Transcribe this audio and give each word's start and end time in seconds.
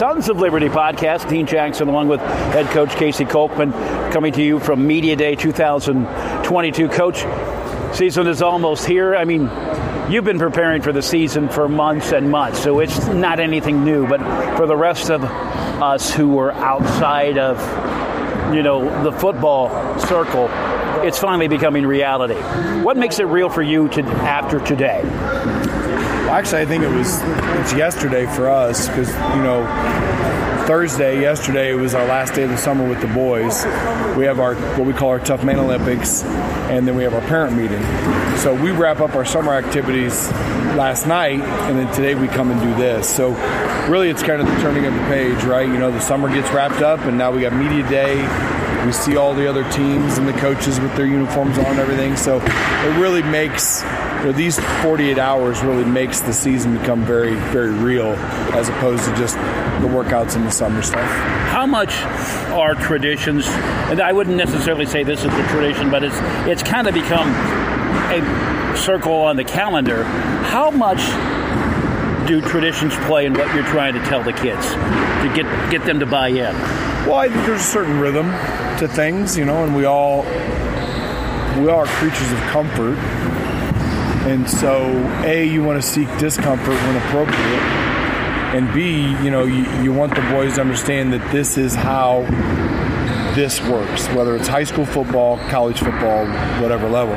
Sons 0.00 0.28
of 0.28 0.38
Liberty 0.38 0.68
podcast. 0.68 1.28
Dean 1.28 1.44
Jackson, 1.44 1.88
along 1.88 2.06
with 2.06 2.20
head 2.20 2.66
coach 2.66 2.90
Casey 2.90 3.24
Kolkman, 3.24 3.72
coming 4.12 4.32
to 4.32 4.40
you 4.40 4.60
from 4.60 4.86
Media 4.86 5.16
Day 5.16 5.34
2022. 5.34 6.88
Coach, 6.88 7.26
season 7.96 8.28
is 8.28 8.40
almost 8.40 8.86
here. 8.86 9.16
I 9.16 9.24
mean, 9.24 9.50
you've 10.08 10.22
been 10.22 10.38
preparing 10.38 10.82
for 10.82 10.92
the 10.92 11.02
season 11.02 11.48
for 11.48 11.68
months 11.68 12.12
and 12.12 12.30
months, 12.30 12.62
so 12.62 12.78
it's 12.78 13.08
not 13.08 13.40
anything 13.40 13.84
new. 13.84 14.06
But 14.06 14.20
for 14.56 14.68
the 14.68 14.76
rest 14.76 15.10
of 15.10 15.24
us 15.24 16.14
who 16.14 16.38
are 16.38 16.52
outside 16.52 17.36
of, 17.36 17.58
you 18.54 18.62
know, 18.62 19.02
the 19.02 19.10
football 19.10 19.98
circle, 19.98 20.48
it's 21.04 21.18
finally 21.18 21.48
becoming 21.48 21.84
reality. 21.84 22.36
What 22.84 22.96
makes 22.96 23.18
it 23.18 23.24
real 23.24 23.48
for 23.48 23.62
you 23.62 23.88
to, 23.88 24.02
after 24.02 24.60
today? 24.60 25.02
Actually, 26.28 26.60
I 26.60 26.66
think 26.66 26.84
it 26.84 26.90
was 26.90 27.20
it's 27.60 27.72
yesterday 27.72 28.26
for 28.26 28.50
us 28.50 28.86
because 28.86 29.08
you 29.08 29.42
know 29.42 29.64
Thursday 30.66 31.22
yesterday 31.22 31.72
was 31.72 31.94
our 31.94 32.06
last 32.06 32.34
day 32.34 32.42
of 32.42 32.50
the 32.50 32.58
summer 32.58 32.86
with 32.86 33.00
the 33.00 33.06
boys. 33.06 33.64
We 34.14 34.26
have 34.26 34.38
our 34.38 34.54
what 34.76 34.86
we 34.86 34.92
call 34.92 35.08
our 35.08 35.18
Tough 35.18 35.42
Man 35.42 35.58
Olympics, 35.58 36.22
and 36.24 36.86
then 36.86 36.96
we 36.96 37.02
have 37.02 37.14
our 37.14 37.22
parent 37.22 37.56
meeting. 37.56 37.82
So 38.36 38.52
we 38.54 38.72
wrap 38.72 39.00
up 39.00 39.14
our 39.14 39.24
summer 39.24 39.54
activities 39.54 40.30
last 40.76 41.06
night, 41.06 41.40
and 41.40 41.78
then 41.78 41.90
today 41.94 42.14
we 42.14 42.28
come 42.28 42.50
and 42.50 42.60
do 42.60 42.74
this. 42.74 43.08
So 43.08 43.30
really, 43.90 44.10
it's 44.10 44.22
kind 44.22 44.42
of 44.42 44.46
the 44.46 44.60
turning 44.60 44.84
of 44.84 44.92
the 44.92 45.00
page, 45.04 45.42
right? 45.44 45.66
You 45.66 45.78
know, 45.78 45.90
the 45.90 46.00
summer 46.00 46.28
gets 46.28 46.50
wrapped 46.50 46.82
up, 46.82 47.00
and 47.00 47.16
now 47.16 47.30
we 47.30 47.40
got 47.40 47.54
media 47.54 47.88
day 47.88 48.58
we 48.88 48.92
see 48.92 49.16
all 49.18 49.34
the 49.34 49.46
other 49.46 49.70
teams 49.70 50.16
and 50.16 50.26
the 50.26 50.32
coaches 50.32 50.80
with 50.80 50.94
their 50.96 51.04
uniforms 51.04 51.58
on 51.58 51.66
and 51.66 51.78
everything. 51.78 52.16
So 52.16 52.40
it 52.40 52.98
really 52.98 53.22
makes 53.22 53.82
you 54.18 54.24
know, 54.24 54.32
these 54.32 54.58
48 54.82 55.18
hours 55.18 55.62
really 55.62 55.84
makes 55.84 56.20
the 56.20 56.32
season 56.32 56.76
become 56.76 57.04
very, 57.04 57.34
very 57.52 57.70
real 57.70 58.14
as 58.52 58.68
opposed 58.68 59.04
to 59.04 59.14
just 59.14 59.36
the 59.36 59.86
workouts 59.86 60.34
in 60.34 60.44
the 60.44 60.50
summer 60.50 60.82
stuff. 60.82 61.08
How 61.50 61.66
much 61.66 61.94
are 62.50 62.74
traditions, 62.74 63.46
and 63.46 64.00
I 64.00 64.12
wouldn't 64.12 64.36
necessarily 64.36 64.86
say 64.86 65.04
this 65.04 65.24
is 65.24 65.30
the 65.30 65.46
tradition, 65.48 65.90
but 65.90 66.02
it's 66.02 66.16
it's 66.48 66.62
kind 66.62 66.88
of 66.88 66.94
become 66.94 67.28
a 68.10 68.76
circle 68.76 69.14
on 69.14 69.36
the 69.36 69.44
calendar. 69.44 70.02
How 70.04 70.70
much 70.70 70.98
do 72.26 72.40
traditions 72.40 72.94
play 73.06 73.24
in 73.24 73.34
what 73.34 73.54
you're 73.54 73.64
trying 73.64 73.94
to 73.94 74.00
tell 74.00 74.22
the 74.22 74.32
kids 74.32 74.66
to 74.72 75.32
get 75.34 75.70
get 75.70 75.84
them 75.84 76.00
to 76.00 76.06
buy 76.06 76.28
in? 76.28 76.54
Well, 77.06 77.14
I 77.14 77.28
think 77.28 77.46
there's 77.46 77.60
a 77.60 77.64
certain 77.64 78.00
rhythm 78.00 78.26
to 78.78 78.88
things, 78.88 79.38
you 79.38 79.44
know, 79.44 79.62
and 79.64 79.76
we 79.76 79.84
all 79.84 80.24
we 81.62 81.68
are 81.68 81.86
creatures 81.86 82.32
of 82.32 82.38
comfort. 82.50 82.98
And 84.28 84.48
so, 84.48 84.84
A, 85.24 85.44
you 85.44 85.64
want 85.64 85.82
to 85.82 85.88
seek 85.88 86.06
discomfort 86.18 86.74
when 86.74 86.96
appropriate. 86.96 87.62
And 88.54 88.72
B, 88.74 89.08
you 89.24 89.30
know, 89.30 89.44
you, 89.44 89.64
you 89.82 89.92
want 89.92 90.14
the 90.14 90.20
boys 90.20 90.56
to 90.56 90.60
understand 90.60 91.14
that 91.14 91.32
this 91.32 91.56
is 91.56 91.74
how 91.74 92.22
this 93.34 93.60
works, 93.62 94.06
whether 94.08 94.36
it's 94.36 94.46
high 94.46 94.64
school 94.64 94.84
football, 94.84 95.38
college 95.48 95.78
football, 95.78 96.26
whatever 96.60 96.88
level. 96.88 97.14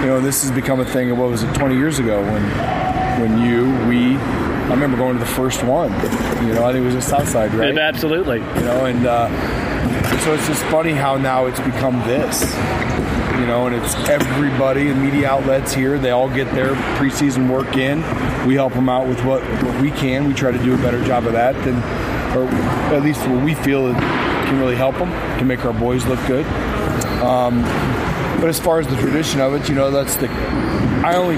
You 0.00 0.06
know, 0.06 0.20
this 0.20 0.42
has 0.42 0.52
become 0.52 0.78
a 0.78 0.84
thing 0.84 1.10
of 1.10 1.18
what 1.18 1.30
was 1.30 1.42
it, 1.42 1.52
20 1.54 1.76
years 1.76 1.98
ago 1.98 2.22
when 2.22 2.42
when 3.20 3.40
you, 3.40 3.64
we, 3.88 4.16
I 4.16 4.70
remember 4.70 4.96
going 4.96 5.14
to 5.14 5.18
the 5.18 5.26
first 5.30 5.64
one. 5.64 5.90
You 6.46 6.54
know, 6.54 6.64
I 6.64 6.72
think 6.72 6.82
it 6.82 6.86
was 6.86 6.94
a 6.94 7.00
Southside, 7.00 7.54
right? 7.54 7.76
Absolutely. 7.76 8.38
You 8.38 8.60
know, 8.60 8.84
and 8.84 9.06
uh, 9.06 9.28
so 10.20 10.34
it's 10.34 10.46
just 10.46 10.62
funny 10.64 10.92
how 10.92 11.16
now 11.16 11.46
it's 11.46 11.60
become 11.60 11.98
this. 12.06 12.42
You 13.40 13.46
know, 13.46 13.66
and 13.66 13.76
it's 13.76 13.94
everybody 14.08 14.88
and 14.88 15.02
media 15.02 15.28
outlets 15.28 15.74
here. 15.74 15.98
They 15.98 16.10
all 16.10 16.28
get 16.28 16.50
their 16.54 16.74
preseason 16.98 17.50
work 17.50 17.76
in. 17.76 17.98
We 18.46 18.54
help 18.54 18.72
them 18.72 18.88
out 18.88 19.06
with 19.06 19.22
what, 19.24 19.42
what 19.62 19.80
we 19.80 19.90
can. 19.90 20.26
We 20.26 20.34
try 20.34 20.52
to 20.52 20.58
do 20.58 20.74
a 20.74 20.78
better 20.78 21.04
job 21.04 21.26
of 21.26 21.32
that 21.34 21.54
than, 21.64 21.76
or 22.36 22.48
at 22.94 23.02
least 23.02 23.20
what 23.28 23.44
we 23.44 23.54
feel 23.54 23.92
can 23.92 24.58
really 24.58 24.76
help 24.76 24.96
them 24.96 25.10
to 25.38 25.44
make 25.44 25.64
our 25.64 25.72
boys 25.72 26.06
look 26.06 26.24
good. 26.26 26.46
Um, 27.22 27.62
but 28.40 28.48
as 28.48 28.60
far 28.60 28.78
as 28.78 28.86
the 28.86 28.96
tradition 28.96 29.40
of 29.40 29.54
it, 29.54 29.68
you 29.68 29.74
know, 29.74 29.90
that's 29.90 30.16
the. 30.16 30.28
I 30.28 31.16
only 31.16 31.36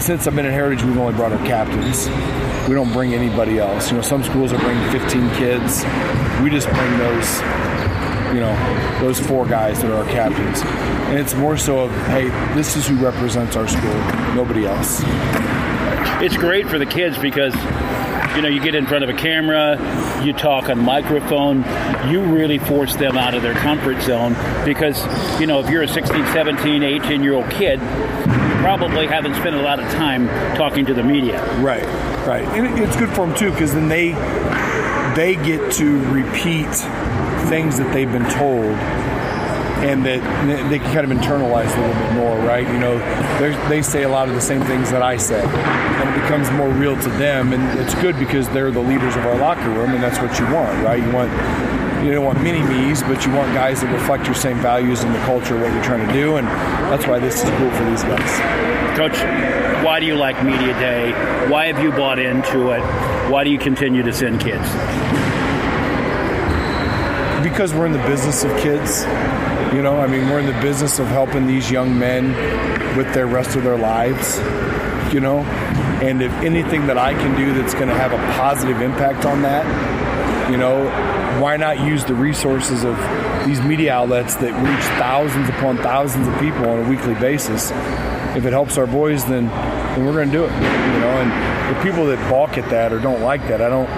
since 0.00 0.26
I've 0.26 0.34
been 0.34 0.46
in 0.46 0.52
Heritage, 0.52 0.82
we've 0.82 0.96
only 0.96 1.14
brought 1.14 1.32
our 1.32 1.46
captains. 1.46 2.08
We 2.68 2.74
don't 2.74 2.92
bring 2.92 3.12
anybody 3.12 3.58
else. 3.58 3.90
You 3.90 3.96
know, 3.96 4.02
some 4.02 4.22
schools 4.24 4.52
are 4.52 4.58
bringing 4.58 4.90
15 4.90 5.30
kids. 5.36 5.84
We 6.42 6.50
just 6.50 6.68
bring 6.70 6.98
those, 6.98 7.36
you 8.32 8.40
know, 8.40 8.98
those 9.00 9.20
four 9.20 9.46
guys 9.46 9.82
that 9.82 9.90
are 9.90 9.96
our 9.96 10.10
captains. 10.10 10.62
And 11.10 11.18
it's 11.18 11.34
more 11.34 11.58
so 11.58 11.80
of, 11.80 11.90
hey, 12.06 12.28
this 12.54 12.76
is 12.76 12.86
who 12.86 12.96
represents 12.96 13.56
our 13.56 13.68
school, 13.68 13.94
nobody 14.34 14.64
else. 14.64 15.02
It's 16.22 16.36
great 16.36 16.66
for 16.68 16.78
the 16.78 16.86
kids 16.86 17.18
because 17.18 17.54
you 18.34 18.42
know, 18.42 18.48
you 18.48 18.60
get 18.60 18.74
in 18.74 18.84
front 18.86 19.04
of 19.04 19.10
a 19.10 19.12
camera, 19.12 19.76
you 20.24 20.32
talk 20.32 20.68
on 20.68 20.80
microphone, 20.80 21.58
you 22.10 22.20
really 22.24 22.58
force 22.58 22.96
them 22.96 23.16
out 23.16 23.34
of 23.34 23.42
their 23.42 23.54
comfort 23.54 24.02
zone 24.02 24.34
because, 24.64 25.00
you 25.40 25.46
know, 25.46 25.60
if 25.60 25.70
you're 25.70 25.82
a 25.82 25.88
16, 25.88 26.26
17, 26.32 26.82
18 26.82 27.22
year 27.22 27.34
old 27.34 27.48
kid, 27.50 27.78
probably 28.64 29.06
haven't 29.06 29.34
spent 29.34 29.54
a 29.54 29.60
lot 29.60 29.78
of 29.78 29.86
time 29.92 30.26
talking 30.56 30.86
to 30.86 30.94
the 30.94 31.02
media. 31.02 31.44
Right, 31.60 31.84
right. 32.26 32.44
And 32.56 32.78
it's 32.78 32.96
good 32.96 33.10
for 33.10 33.26
them 33.26 33.36
too 33.36 33.50
because 33.50 33.74
then 33.74 33.88
they 33.88 34.12
they 35.14 35.36
get 35.36 35.70
to 35.72 36.00
repeat 36.06 36.74
things 37.50 37.76
that 37.76 37.92
they've 37.92 38.10
been 38.10 38.28
told 38.30 38.74
and 39.84 40.06
that 40.06 40.70
they 40.70 40.78
can 40.78 40.94
kind 40.94 41.12
of 41.12 41.16
internalize 41.18 41.76
a 41.76 41.80
little 41.80 42.02
bit 42.02 42.12
more, 42.14 42.38
right? 42.38 42.66
You 42.66 42.78
know, 42.78 42.98
they 43.68 43.82
say 43.82 44.04
a 44.04 44.08
lot 44.08 44.30
of 44.30 44.34
the 44.34 44.40
same 44.40 44.62
things 44.62 44.90
that 44.92 45.02
I 45.02 45.18
say, 45.18 45.42
and 45.44 46.08
it 46.08 46.22
becomes 46.22 46.50
more 46.52 46.70
real 46.70 46.98
to 46.98 47.08
them, 47.18 47.52
and 47.52 47.78
it's 47.78 47.94
good 47.96 48.18
because 48.18 48.48
they're 48.48 48.70
the 48.70 48.80
leaders 48.80 49.14
of 49.14 49.26
our 49.26 49.36
locker 49.36 49.68
room, 49.68 49.90
and 49.90 50.02
that's 50.02 50.18
what 50.20 50.38
you 50.40 50.46
want, 50.54 50.82
right? 50.82 51.02
You 51.02 51.12
want 51.12 51.30
you 52.04 52.12
don't 52.12 52.24
want 52.24 52.42
mini 52.42 52.62
me's, 52.62 53.02
but 53.02 53.24
you 53.24 53.32
want 53.32 53.52
guys 53.54 53.80
that 53.80 53.92
reflect 53.92 54.26
your 54.26 54.34
same 54.34 54.58
values 54.58 55.02
and 55.02 55.14
the 55.14 55.18
culture 55.20 55.56
of 55.56 55.62
what 55.62 55.72
you're 55.72 55.84
trying 55.84 56.06
to 56.06 56.12
do, 56.12 56.36
and 56.36 56.46
that's 56.46 57.06
why 57.06 57.18
this 57.18 57.42
is 57.42 57.50
cool 57.50 57.70
for 57.70 57.84
these 57.84 58.02
guys. 58.02 58.96
Coach, 58.96 59.16
why 59.84 59.98
do 60.00 60.06
you 60.06 60.14
like 60.14 60.42
Media 60.44 60.72
Day? 60.78 61.12
Why 61.48 61.66
have 61.66 61.82
you 61.82 61.90
bought 61.90 62.18
into 62.18 62.70
it? 62.70 62.80
Why 63.30 63.42
do 63.42 63.50
you 63.50 63.58
continue 63.58 64.02
to 64.02 64.12
send 64.12 64.40
kids? 64.40 64.68
Because 67.42 67.74
we're 67.74 67.86
in 67.86 67.92
the 67.92 68.06
business 68.06 68.44
of 68.44 68.56
kids 68.58 69.04
you 69.74 69.82
know, 69.82 69.98
I 69.98 70.06
mean, 70.06 70.28
we're 70.28 70.38
in 70.38 70.46
the 70.46 70.60
business 70.62 71.00
of 71.00 71.08
helping 71.08 71.48
these 71.48 71.68
young 71.68 71.98
men 71.98 72.28
with 72.96 73.12
their 73.12 73.26
rest 73.26 73.56
of 73.56 73.64
their 73.64 73.76
lives, 73.76 74.38
you 75.12 75.18
know, 75.18 75.40
and 76.00 76.22
if 76.22 76.30
anything 76.34 76.86
that 76.86 76.96
I 76.96 77.12
can 77.14 77.36
do 77.36 77.52
that's 77.52 77.74
going 77.74 77.88
to 77.88 77.94
have 77.94 78.12
a 78.12 78.18
positive 78.38 78.80
impact 78.80 79.24
on 79.24 79.42
that, 79.42 79.64
you 80.48 80.56
know, 80.56 80.86
why 81.40 81.56
not 81.56 81.80
use 81.80 82.04
the 82.04 82.14
resources 82.14 82.84
of 82.84 82.96
these 83.46 83.60
media 83.60 83.92
outlets 83.92 84.34
that 84.36 84.52
reach 84.62 84.84
thousands 84.98 85.48
upon 85.48 85.76
thousands 85.78 86.26
of 86.28 86.38
people 86.40 86.68
on 86.68 86.84
a 86.84 86.88
weekly 86.88 87.14
basis? 87.14 87.70
If 88.36 88.44
it 88.44 88.52
helps 88.52 88.78
our 88.78 88.86
boys, 88.86 89.24
then, 89.24 89.46
then 89.46 90.04
we're 90.04 90.12
going 90.12 90.30
to 90.30 90.32
do 90.32 90.44
it, 90.44 90.52
you 90.52 91.00
know, 91.00 91.20
and 91.20 91.76
the 91.76 91.82
people 91.82 92.06
that 92.06 92.18
balk 92.30 92.58
at 92.58 92.68
that 92.70 92.92
or 92.92 92.98
don't 92.98 93.22
like 93.22 93.42
that, 93.48 93.60
I 93.60 93.68
don't 93.68 93.88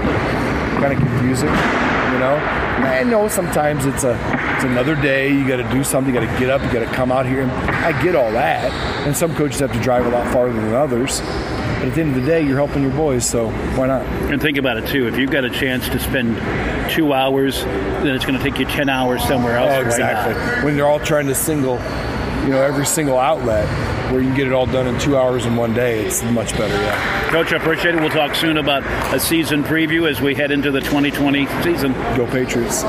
kind 0.81 0.93
of 0.93 0.99
confuse 0.99 1.43
it, 1.43 1.47
you 1.47 2.19
know. 2.19 2.37
I 2.77 3.03
know 3.03 3.29
sometimes 3.29 3.87
it's 3.87 4.05
a 4.05 4.15
it's 4.57 4.65
another 4.65 4.95
day. 4.95 5.31
You 5.31 5.47
got 5.47 5.57
to 5.57 5.71
do 5.71 5.85
something. 5.85 6.15
You 6.15 6.19
got 6.19 6.33
to 6.33 6.41
get 6.41 6.49
up. 6.49 6.63
You 6.63 6.73
got 6.73 6.89
to 6.89 6.95
come 6.97 7.13
out 7.13 7.27
here. 7.27 7.43
And 7.43 7.51
I 7.51 8.03
get 8.03 8.17
all 8.17 8.33
that. 8.33 8.73
And 9.07 9.15
some 9.15 9.35
coaches 9.35 9.61
have 9.61 9.71
to 9.75 9.81
drive 9.81 10.07
a 10.07 10.09
lot 10.09 10.33
farther 10.33 10.59
than 10.59 10.73
others. 10.73 11.21
But 11.79 11.89
at 11.89 11.95
the 11.95 12.01
end 12.01 12.17
of 12.17 12.23
the 12.23 12.27
day, 12.27 12.43
you're 12.43 12.57
helping 12.57 12.83
your 12.83 12.93
boys, 12.93 13.25
so 13.27 13.51
why 13.77 13.87
not? 13.87 14.03
And 14.31 14.41
think 14.41 14.57
about 14.59 14.77
it 14.79 14.89
too. 14.89 15.09
If 15.09 15.17
you've 15.19 15.31
got 15.31 15.45
a 15.45 15.51
chance 15.51 15.89
to 15.89 15.99
spend 15.99 16.37
two 16.91 17.13
hours, 17.13 17.63
then 17.63 18.09
it's 18.09 18.25
going 18.25 18.39
to 18.39 18.43
take 18.43 18.59
you 18.59 18.67
ten 18.67 18.89
hours 18.89 19.23
somewhere 19.25 19.57
else. 19.57 19.73
Oh, 19.73 19.81
exactly. 19.81 20.65
When 20.65 20.77
they're 20.77 20.87
all 20.87 21.01
trying 21.01 21.27
to 21.27 21.35
single, 21.35 21.75
you 22.45 22.51
know, 22.51 22.63
every 22.63 22.87
single 22.87 23.19
outlet 23.19 23.67
where 24.13 24.21
you 24.21 24.29
can 24.29 24.37
get 24.37 24.47
it 24.47 24.53
all 24.53 24.67
done 24.67 24.87
in 24.87 24.99
two 25.01 25.17
hours 25.17 25.47
in 25.47 25.57
one 25.57 25.75
day, 25.75 26.05
it's 26.05 26.23
much 26.23 26.53
better. 26.53 26.75
Yeah. 26.75 27.31
Coach, 27.31 27.53
I 27.53 27.57
appreciate 27.57 27.95
it. 27.95 28.01
We'll 28.01 28.11
talk 28.11 28.35
soon 28.35 28.57
about 28.57 28.85
a 29.13 29.19
season 29.19 29.65
preview 29.65 30.09
as 30.09 30.21
we 30.21 30.35
head 30.35 30.51
into 30.51 30.71
the 30.71 30.81
2020 30.81 31.47
season. 31.63 31.93
Go 32.17 32.27
Patriots. 32.27 32.85